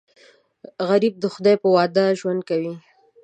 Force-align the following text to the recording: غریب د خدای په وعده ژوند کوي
غریب 0.87 1.13
د 1.19 1.25
خدای 1.33 1.55
په 1.63 1.67
وعده 1.75 2.03
ژوند 2.19 2.41
کوي 2.49 2.73